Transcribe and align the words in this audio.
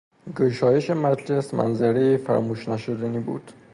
گشایش 0.37 0.89
مجلس 0.89 1.53
منظرهای 1.53 2.17
فراموش 2.17 2.69
نشدنی 2.69 3.19
بود. 3.19 3.51